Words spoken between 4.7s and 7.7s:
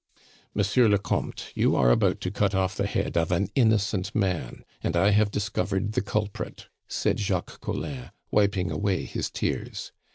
and I have discovered the culprit," said Jacques